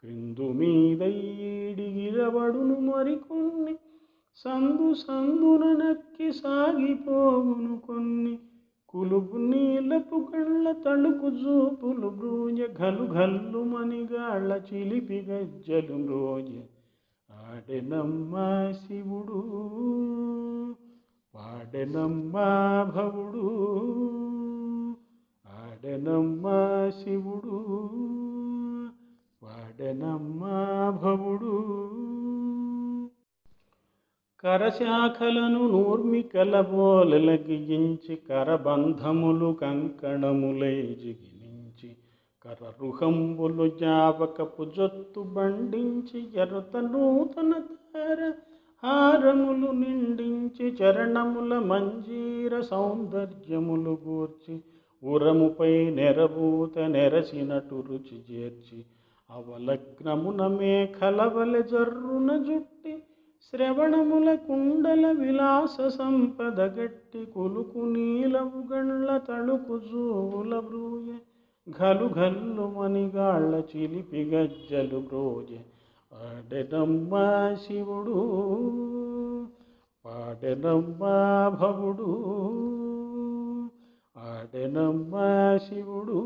[0.00, 3.76] క్రిందు మీదయ్యేడిగిరబడును మరికొన్ని
[4.36, 8.38] సందు సందున నక్కి సాగిపోవును కొన్ని.
[8.88, 16.48] కులుపు నీలపు కళ్ళ తళుకు జూపులు బ్రూజ గలు గల్లు మణిగాళ్ళ చిలిపి గజ్జలు మ్రోజ.
[17.30, 19.44] ఆడెనమ్మా శివుడు
[21.34, 23.74] పాడెనమ్మా భవుడు.
[25.84, 26.58] వాడనమ్మా
[26.90, 27.56] శివుడు
[29.42, 30.52] వాడనమ్మా
[31.02, 31.56] భవుడు.
[34.44, 41.90] కరశాఖలను నూర్మికల బోలెలగియించి కరబంధములు కంకణములై జిగిలించి
[42.44, 48.20] కరరుహంబులు జావకపు జొత్తు బండించి ఎరుత నూతన తార
[48.82, 54.56] హారములు నిండించి చరణముల మంజీర సౌందర్యములు గూర్చి
[55.04, 58.78] ఉరముపై నెరబూత నెరసినటు రుచి చేర్చి
[59.30, 62.94] అవలగ్నమున మేఖలవల జర్రున జుట్టి
[63.46, 71.10] శ్రవణముల కుండల విలాస సంపద గట్టి కులుకు నీలవు గండ్ల తళుకు జూవుల బ్రూయ
[71.66, 75.60] ఘలు ఘల్లు మణిగాళ్ళ చిలిపి గజ్జలు బ్రోజె
[76.12, 77.26] ఆడెనమ్మా
[77.62, 78.18] శివుడు
[80.04, 81.14] పాడెనమ్మా
[81.60, 82.10] భవుడు.
[84.54, 86.18] పాడనమ్మా శివుడు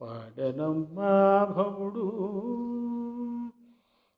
[0.00, 1.08] పాడనమ్మా
[1.56, 2.12] భవుడు.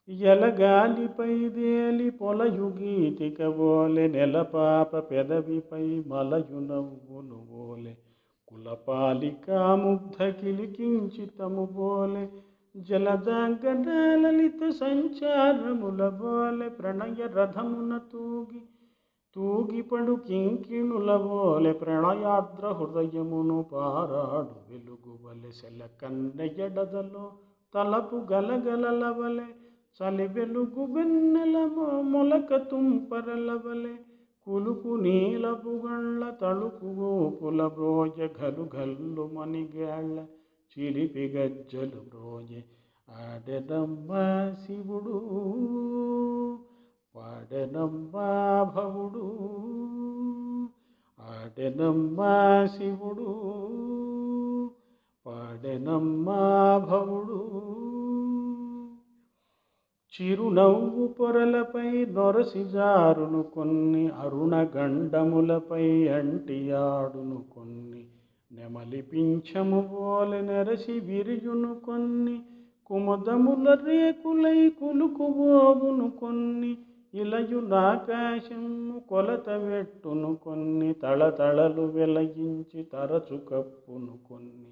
[0.08, 7.94] ఎలగాలిపై దేలి పొలయుగీతిక ఓలె నెలపాప పెదవిపై మలయు నవ్వులు ఓలె.
[8.48, 12.26] కులపాలికా ముగ్ధ కిలికించితము బోలె.
[12.76, 16.68] జలదాంగన లలిత సంచారముల బోలె.
[16.68, 18.62] ప్రణయ రథమున తూగి
[19.36, 24.54] తూగిపడు కింకిణుల బోలె ప్రణయాద్ర హృదయమును పారాడు.
[24.68, 27.24] వెలుగు వలె సెల కన్నెయడదలో
[27.74, 29.48] తలపు గలగలలవలె
[29.96, 31.56] చలి వెలుగు వెన్నెల
[32.12, 33.94] మొలక తుంపరలవలె
[34.46, 40.16] కులుకు నీలపు గండ్ల తళుకు గోపుల బ్రోజ గలు గల్లు మణిగాళ్ళ
[40.70, 42.62] చిలిపి గజ్జలు బ్రోజె
[43.08, 44.24] ఆడెనమ్మా
[44.62, 45.16] శివుడు.
[47.14, 48.28] పాడెనమ్మా
[48.76, 49.26] భవుడు
[51.18, 53.32] ఆడెనమ్మా శివుడు
[55.26, 56.40] పాడెనమ్మా
[56.90, 57.40] భవుడు.
[60.14, 68.04] చిరునవ్వు పొరలపై నొరసిజారును కొన్ని అరుణగండములపై అంటియాడును కొన్ని
[68.52, 69.80] నెమలి పింఛము
[70.30, 72.42] నెరసి విరియును కొన్ని
[72.86, 76.78] కుముదముల రేకులై కులుకుబోవును కొన్ని
[77.14, 84.70] ఇలయులాకాశము కొలత వెట్టును కొన్ని తళతళలు వెలగించి తరచు కప్పును కొన్ని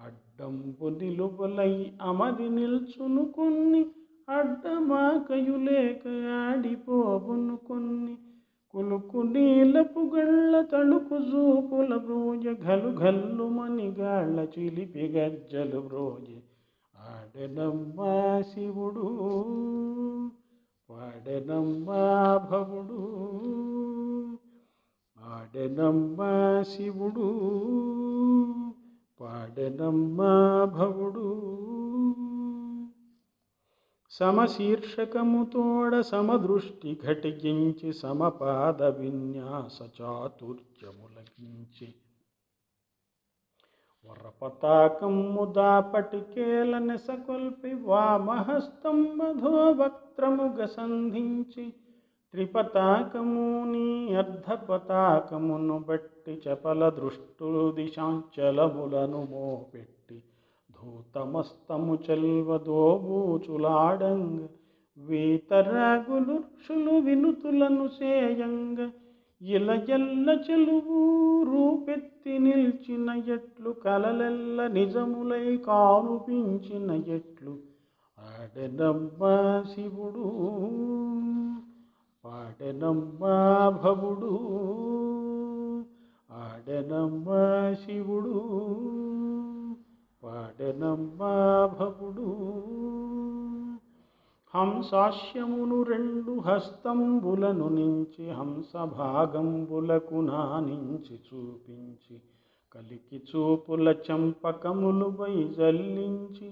[0.00, 3.82] అడ్డంపు నిలుబులై అమది నిల్చును కొన్ని
[4.28, 6.04] అడ్డమాకయులేక
[6.40, 8.14] ఆడిపోబును కొన్ని
[8.74, 16.28] కులుకు నీలపు గళ్ళ తళుకు జూపుల బ్రోజ ఘలు ఘల్లు మణిగాళ్ళ చిలిపి గజ్జలు బ్రోజ
[16.94, 19.08] ఆడెనమ్మా శివుడు.
[20.90, 23.30] పాడెనమ్మా భవుడు.
[25.18, 27.40] ఆడెనమ్మా శివుడు.
[29.20, 31.56] పాడెనమ్మా భవుడు.
[34.10, 41.94] సమశీర్షకముతోడ సమదృష్టి ఘటించి సమపాద విన్యాస చాతుర్యములగించి
[44.06, 51.64] వరపతాకము దాపటికేల నెసకొల్పి వామహస్తంభధో వక్త్రముగ సంధించి
[52.34, 60.18] త్రిపతాకము నీ అర్ధపతాకమును బట్టి చపల దృష్టులు దిశాంచలములను మోపెట్టి
[60.70, 63.30] ధూతమస్తము చెల్వదోబూచులాడంగ
[64.98, 68.78] వీతరాగులు ఋషులు వినుతులను చేయంగ
[69.42, 70.98] ఇల ఎల్ల చెలువు
[71.42, 77.58] రూపెత్తి నిల్చిన ఎట్లు కలలెల్ల నిజములై కానుపించిన ఎట్లు.
[78.18, 80.26] ఆడెనమ్మా శివుడు
[82.24, 83.36] పాడెనమ్మా
[83.84, 84.34] భవుడు
[86.30, 88.40] ఆడెనమ్మా శివుడు
[90.24, 91.34] పాడెనమ్మా
[91.80, 92.30] భవుడు.
[94.54, 102.16] హంసాస్యమును రెండు హస్తంబులను నుంచి హంస భాగంబులకు నానించి చూపించి
[102.74, 105.08] కలికి చూపుల చంపకములు
[105.58, 106.48] జల్లించి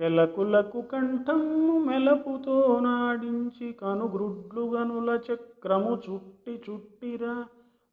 [0.00, 7.44] కెలకులకు కంఠము మెలపుతో నాడించి కనుగ్రుడ్లు గనుల చక్రము చుట్టి చుట్టిరా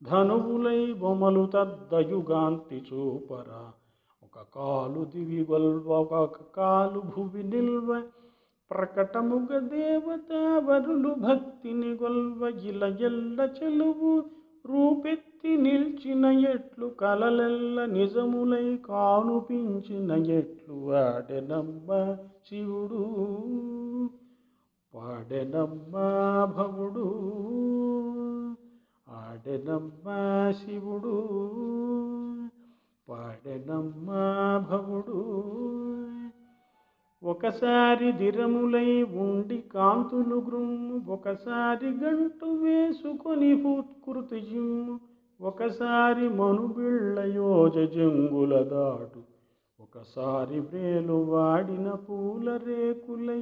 [0.01, 3.61] ధనువులై బొమలు తద్దయుగాంతి చూపరా.
[4.23, 5.41] ఒక కాలు దివి
[5.87, 7.89] ఒక కాలు భువి నిల్వ
[8.73, 14.23] ప్రకటముగ దేవతావరులు భక్తిని గొల్వ ఇల ఎల్ల చెలువు
[14.65, 22.17] రూపెత్తి నిల్చిన ఎట్లు కలలెల్ల నిజములై కానుపించిన ఎట్లు వాడెనమ్మ
[22.49, 23.05] శివుడు.
[24.95, 25.95] పాడెనమ్మ
[26.57, 27.07] భవుడు.
[29.09, 30.09] ఆడెనమ్మ
[30.51, 31.27] శివుడు.
[33.09, 34.07] పాడెనమ్మ
[34.71, 35.32] భవుడు.
[37.33, 38.89] ఒకసారి దిరములై
[39.23, 44.95] ఉండి కాంతులు గ్రుమ్ము ఒకసారి గంటు వేసుకొని పూత్కృతి జిమ్ము
[45.39, 49.21] ఒకసారి మనుబిళ్ళ యోజ జంగుల దాటు
[49.79, 53.41] ఒకసారి వేలు వాడిన పూల రేకులై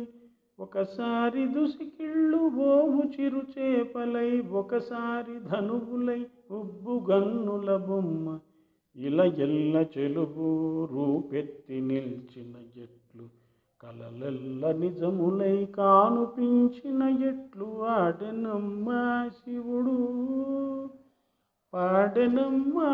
[0.59, 6.21] ఒకసారి దుసికిళ్ళు బోవు చిరు చేపలై ఒకసారి ధనువులై
[6.53, 8.37] ఉబ్బు గన్నుల బొమ్మ
[8.95, 10.47] ఇలా ఎల్ల చెలుపు
[10.91, 13.00] రూపెత్తి నిల్చిన ఎట్లు
[13.83, 19.95] కలలెల్ల నిజములై కానుపించిన ఎట్లు ఆడెనమ్మా శివుడు
[21.73, 22.91] పాడెనమ్మా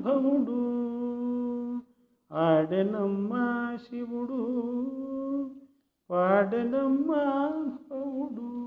[0.00, 0.60] భవుడు
[2.32, 3.44] ఆడెనమ్మా
[3.76, 4.42] శివుడు
[6.10, 7.24] పాడెనమ్మా
[7.90, 8.59] భవుడు.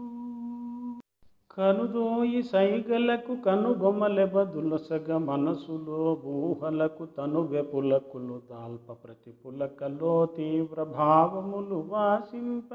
[1.57, 5.99] కనుదోయి సైగలకు కనుబొమలె బదులసగ మనసులో
[6.37, 12.69] ఊహలకు తను వెపులకులు దాల్ప ప్రతి పులకలో తీవ్ర భావములు వాసింప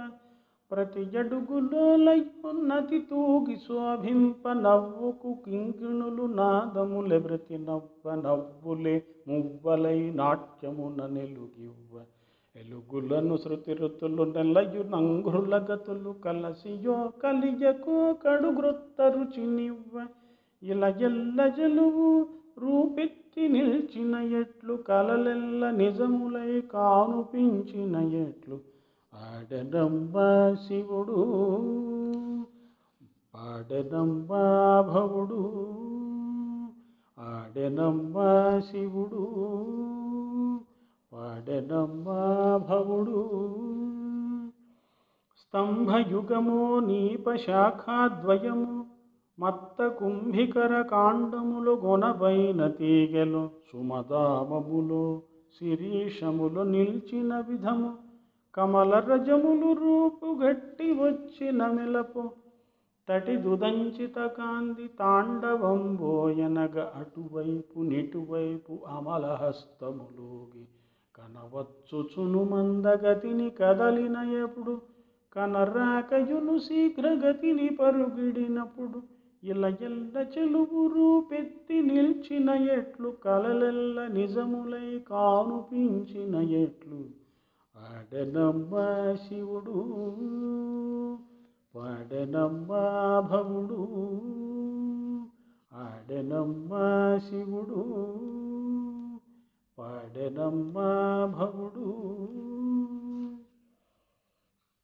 [0.70, 8.96] ప్రతి జడుగులో లయ్యున్నతి తూగి శోభింప నవ్వుకు కింకిణులు నాదములె బ్రతి నవ్వ నవ్వులే
[9.28, 11.94] మువ్వలై నాట్యమున నెలుగివ్వ
[12.58, 20.06] వెలుగులను శృతి ఋతులు నెలయు నంగుల గతులు కలసియో కలియకో కడుగ్రొత్త రుచినివ్వ.
[20.62, 22.26] ఇలా ఎల్ల జలువు
[22.58, 28.58] రూపెత్తి నిల్చిన ఎట్లు కలలెల్ల నిజములై కానుపించిన ఎట్లు
[29.14, 30.14] ఆడదంబ
[30.54, 31.20] శివుడు
[33.34, 34.30] పాడనమ్మ
[34.92, 35.42] భవుడు
[37.18, 38.16] ఆడదంబ
[38.70, 39.24] శివుడు.
[41.18, 42.20] పాడనమ్మా
[42.68, 43.20] భవుడు.
[45.38, 48.74] స్తంభయుగము నీపశాఖాద్వయము
[49.38, 55.22] మత్త కుంభికర కాండములు గొనబైన తీగెలు సుమదామములు
[55.60, 57.90] శిరీషములు నిల్చిన విధము
[58.54, 62.30] కమల రజములు రూపు గట్టి వచ్చిన మెలపు
[63.08, 70.64] తటి దుదంచిత కాంతి తాండవంబోయనగ అటువైపు నిటువైపు అమలహస్తములోగి
[71.18, 74.80] కనవచ్చుచును మందగతిని కదలిన ఎప్పుడు
[75.32, 79.02] కనరాకయును శీఘ్రగతిని పరుగిడినప్పుడు
[79.44, 87.04] ఇలా ఎల్ల చెలువు రూపెత్తి నిల్చిన ఎట్లు కలలెల్ల నిజములై కానుపించిన ఎట్లు.
[87.76, 88.74] ఆడనమ్మ
[89.14, 89.84] శివుడు
[91.74, 92.84] పాడనమ్మా
[93.32, 93.82] భవుడు
[95.74, 97.84] ఆడనమ్మా శివుడు.
[99.78, 100.90] పాడనమ్మా
[101.38, 101.88] భవుడు.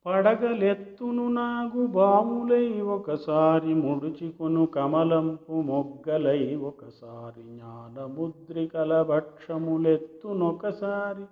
[0.07, 11.27] పడగలెత్తును నాగు బాములై ఒకసారి ముడుచుకొను కమలంపు మొగ్గలై ఒకసారి జ్ఞానముద్రికల భక్షములెత్తునొకసారి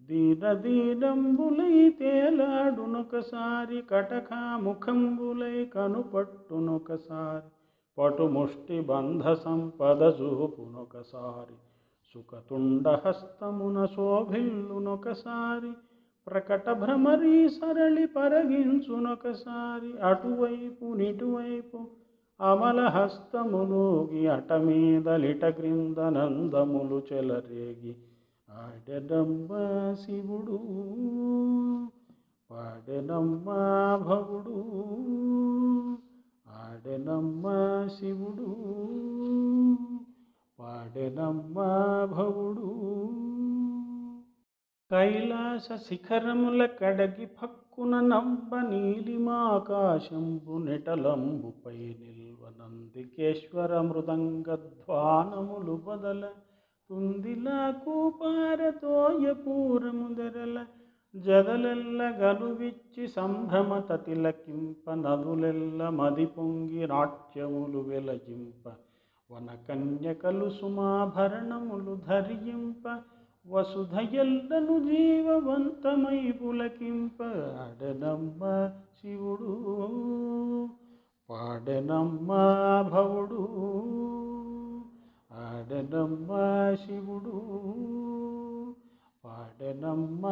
[0.00, 7.50] దీన దీనంబులై తేలాడునొకసారి కటకా ముఖంబులై కనుపట్టునొకసారి
[7.98, 11.71] పటుముష్టి బంధ సంపద చూపునొకసారి
[12.14, 15.72] సుఖతుండహస్తమున శోభిల్లునొకసారి
[16.26, 21.78] ప్రకట భ్రమరీ సరళి పరగించునొకసారి అటువైపు నిటువైపు
[22.40, 27.92] అమలహస్తములోగి అట మీద లిట క్రింద నందములు చెలరేగి
[28.48, 29.50] ఆడెనమ్మ
[30.00, 30.58] శివుడు
[32.50, 33.46] పాడెనమ్మ
[34.02, 34.58] భవుడు
[36.60, 37.46] ఆడెనమ్మ
[37.96, 38.50] శివుడు
[40.62, 41.56] పాడెనమ్మ
[42.12, 42.68] భవుడు.
[44.90, 56.22] కైలాస శిఖరముల కడగి పక్కున నవ్వ నీలిమాకాశంబు నెటలంబుపై నిల్వ నందికేశ్వర మృదంగధ్వానములు బదల
[56.90, 60.56] తుందిలా కూపారతోయ పూరముదరల
[61.14, 68.64] జగలెల్ల గలువిచ్చి సంభ్రమ తతిలకింప నదులెల్ల మది పొంగి నాట్యములు వెలజింప
[69.32, 72.84] వనకన్యకలు సుమాభరణములు ధరింప
[73.46, 77.22] వసుధయల్లను జీవవంతమై పులకింప
[77.62, 78.40] ఆడనమ్మ
[78.98, 79.52] శివుడు
[81.30, 82.28] పాడనమ్మ
[82.92, 83.42] భవుడు
[85.32, 86.30] ఆడనమ్మ
[86.84, 87.36] శివుడు
[89.24, 90.24] పాడనమ్మ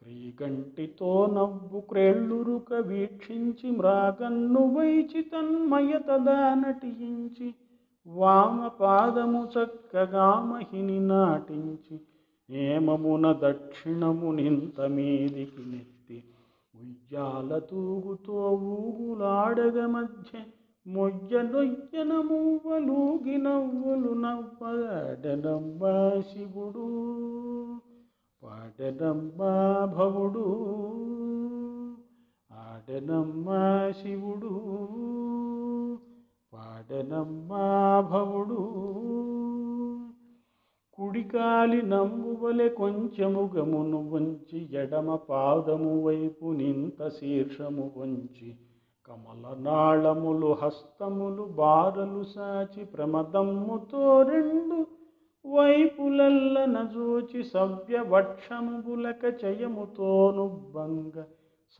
[0.04, 7.48] క్రీగంటితో నవ్వు క్రేళ్ళురుక వీక్షించి మ్రాగన్ను వైచి తన్మయతదా నటించి
[8.08, 11.96] వామ పాదము చక్కగా మహిని నాటించి
[12.50, 16.18] ఏమమున దక్షిణము నింత మీదికి నెత్తి
[16.76, 18.42] ఉయ్యాల తూగుతో
[18.74, 20.44] ఊగులాడగ మధ్య
[20.86, 25.82] మొయ్య నొయ్యన మూవలూగి నవ్వులు నవ్వడనమ్మ
[26.30, 26.88] శివుడు.
[28.44, 29.52] పాడనమ్మా
[29.98, 30.46] భవుడు
[32.52, 33.48] ఆడెనమ్మ
[33.92, 34.54] శివుడు
[36.54, 37.66] పాడనమ్మా
[38.12, 38.62] భవుడు.
[40.98, 48.58] కుడికాలి నంబువలె కొంచెము గమును వంచి ఎడమ పాదము వైపు నింత శీర్షము వంచి
[49.08, 54.88] కమలనాళములు హస్తములు బారలు సాచి ప్రమదమ్ముతో రెండు
[55.46, 61.24] వైపులల్ల జోచి సవ్య వక్షము బులక చయముతోను బంగ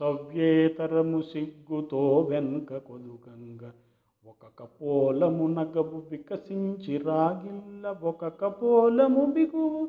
[0.00, 3.70] సవ్యేతరము సిగ్గుతో వెనుక కొదుగంగ.
[4.26, 9.88] ఒక కపోలము నగబు వికసించి రాగిల్ల ఒక కపోలము బిగువు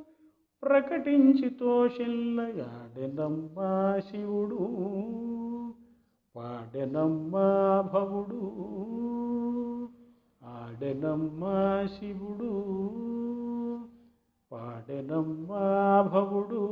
[0.64, 4.68] ప్రకటించి తోషిల్లయాడెనమ్మ శివుడు
[6.36, 8.52] పాడెనమ్మా భవుడు.
[10.56, 11.42] ఆడెనమ్మ
[11.86, 12.52] శివుడు
[14.52, 15.50] పాడెనమ్మ
[16.08, 16.64] భవుడు.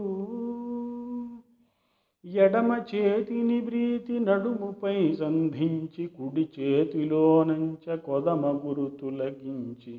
[2.25, 9.95] ఎడమ చేతిని బ్రీతి నడుముపై సంధించి కుడి చేతిలోనంచ కొదమ గురుతులగించి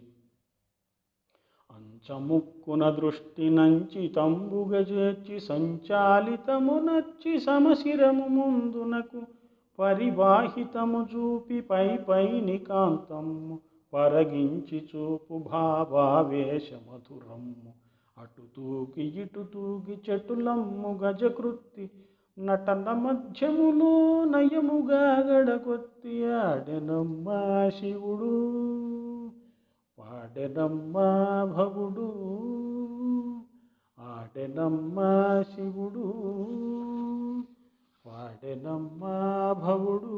[1.70, 9.20] అంచముక్కున దృష్టి నంచి తంబుగ చేర్చి సంచాలితము నచ్చి సమశిరము ముందునకు
[9.78, 13.57] పరివాహితము చూపి పై పైని కాంతము
[13.95, 17.72] పరగించి చూపు భావావేశమధురమ్ము
[18.18, 21.90] అటు తూగి ఇటు తూగి చెటులమ్ము గజకృత్తి
[22.38, 28.32] నటన మధ్యములో నయముగా గడకొత్తి ఆడెనమ్మా శివుడు
[29.99, 31.09] పాడెనమ్మా
[31.57, 32.09] భవుడు
[33.99, 36.07] ఆడెనమ్మా శివుడు
[38.05, 39.16] పాడెనమ్మా
[39.64, 40.16] భవుడు.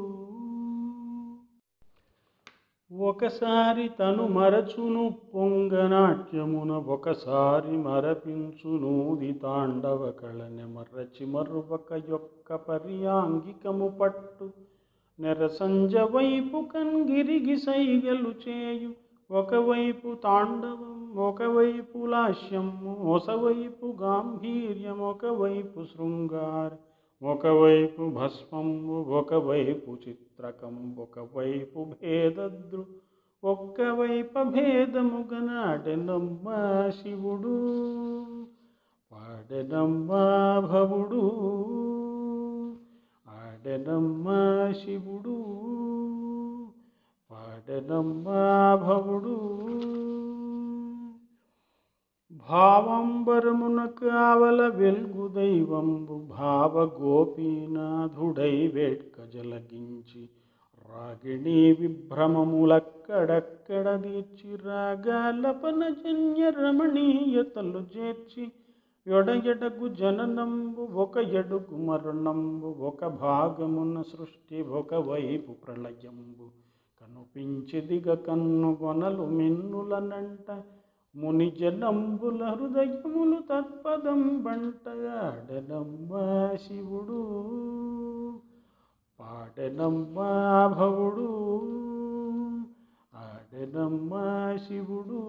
[2.92, 14.50] ఒకసారి తను మరచును పొంగనాట్యమున ఒకసారి మరపించునూది తాండవ కళని మరచి మరువక యొక్క పర్యాంగికము పట్టు.
[15.18, 18.90] నెరసంజ వైపు కన్గిరిగి సైగలు చేయు.
[19.30, 26.85] ఒకవైపు తాండవం ఒకవైపు లాస్యం ఒకవైపు గాంభీర్యం ఒకవైపు శృంగారం.
[27.22, 32.86] ఒకవైపు భస్మంబు ఒకవైపు చిత్రకం ఒకవైపు భేదద్రు
[33.44, 36.46] ఒక్కవైపు భేదముగనాడెనమ్మ
[36.90, 37.56] శివుడు
[39.12, 41.22] పాడెనమ్మా భవుడు
[43.28, 45.36] ఆడెనమ్మా శివుడు
[47.30, 49.36] పాడెనమ్మా భవుడు.
[52.46, 60.22] భావంబరమున కావల వెల్గు దైవంబు భావ గోపీనాథుడై వేట్క జలగించి
[60.84, 62.76] రాగిణి విభ్రమములక్కడక్కడ
[64.04, 68.44] దీర్చి రాగాలపన జన్య రమణీయతలు చేర్చి
[69.06, 76.48] ఎడయడగు జననంబు ఒక ఎడుగు మరణంబు ఒక భాగమున సృష్టి ఒకవైపు ప్రళయంబు
[77.00, 80.48] కనుపించి దిగ కన్ను గొనలు మిన్నులనంట
[81.16, 87.22] ముని జలంబుల హృదయములు తత్పదం బంటగాడెనమ్మా శివుడు.
[89.20, 91.60] పాడెనమ్మా భవుడు
[93.14, 95.22] ఆడెనమ్మా శివుడు.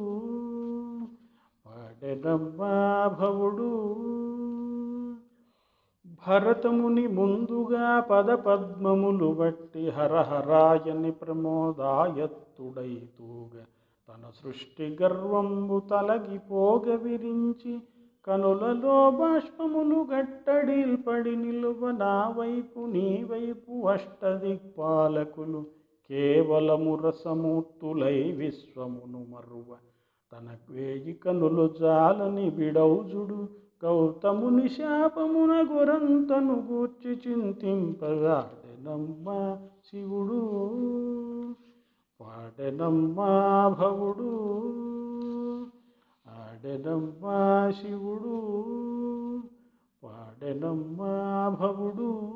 [1.66, 3.98] పాడెనమ్మా భవుడు
[6.28, 13.66] భరతముని ముందుగా పద పద్మములు బట్టి హరహరాయని ప్రమోదాయత్తుడైతూగా
[14.10, 17.80] తన సృష్టి గర్వంబు తలగిపోగ విరించి
[18.28, 25.62] కనులలో బాష్పములు గట్టడిల్పడి నిలువ నా వైపు నీ వైపు అష్టదిక్పాలకులు
[26.10, 29.76] కేవలము రసమూర్తులై విశ్వమును మరువ.
[30.32, 33.40] తన వేయి కనులు జాలని బిడౌజుడు
[33.86, 38.38] గౌతముని శాపమున గొరంతను గూర్చి చింతింపగా
[39.86, 40.42] శివుడు.
[42.20, 44.32] పాడెనమ్మా భవుడు
[46.26, 48.38] ఆడెనమ్మా శివుడు
[50.04, 52.32] పాడెనమ్మా భవుడు.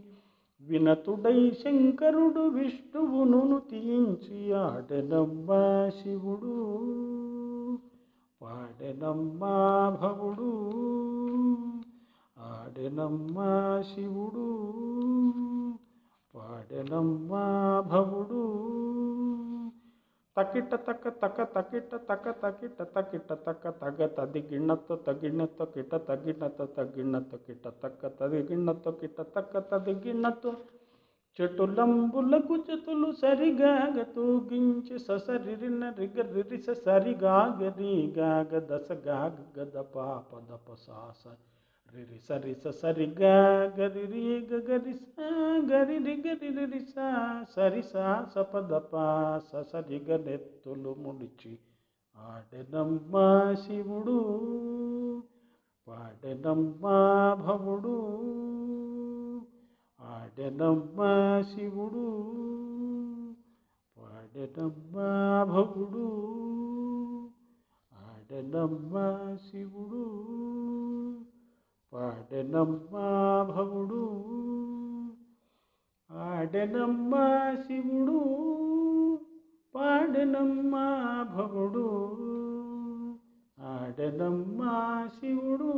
[0.63, 6.57] వినతుడై శంకరుడు విష్ణువును తీయించి ఆడెనమ్మా శివుడు.
[8.43, 9.55] వాడెనమ్మా
[10.03, 10.51] భవుడు
[12.39, 13.49] ఆడెనమ్మా
[13.83, 14.47] శివుడు
[16.35, 17.45] వాడెనమ్మా
[17.81, 18.43] భవుడు.
[20.37, 27.37] తకిట తక తక తకిట తక తకిట తకిట తక తగ తది గిన్నతో తగిన్నతో కిట తగిన్నతో తగిన్నతో
[27.37, 30.53] కిట తక్క తది గిన్నతో కిట తక్క తది గిన్నతో
[31.39, 41.23] చెటులంబులకు చెతులు సరిగాగ తూగించి ససరిరిన రిగ రిరిస సరిగాగ రీగాగ దశ గాగ గద పాప దప సాస
[41.87, 43.33] రిరి సరిస సరిగా
[43.79, 45.31] గరి గరిస గరి స
[45.71, 46.81] గరి రి గరి
[47.55, 49.07] సరి సా సపద పా
[49.49, 49.85] స
[50.25, 51.53] నెత్తులు ముడిచి
[52.17, 53.27] ఆడెనమ్మా
[53.63, 54.19] శివుడు
[55.87, 56.99] పాడెనమ్మా
[57.37, 57.97] భవుడు
[60.13, 62.07] పాడనమ్మా శివుడు
[63.97, 65.07] పాడనమ్మా
[65.45, 66.09] భవుడు
[67.93, 70.03] ఆడనమ్మా శివుడు
[71.93, 73.07] పాడనమ్మా
[73.43, 74.03] భవుడు
[76.11, 78.21] ఆడనమ్మా శివుడు
[79.75, 80.85] పాడనమ్మా
[81.37, 81.89] భవుడు
[83.59, 85.73] ఆడనమ్మా శివుడు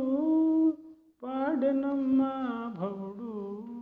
[1.23, 2.31] పాడనమ్మా
[2.79, 3.74] భవుడు.